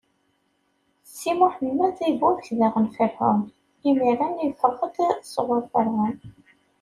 Si 1.17 1.31
Mḥemmed 1.39 1.95
iburek 2.09 2.47
daɣen 2.59 2.87
Ferɛun, 2.95 3.41
imiren 3.89 4.35
iffeɣ-d 4.47 4.97
sɣur 5.33 5.63
Ferɛun. 5.71 6.15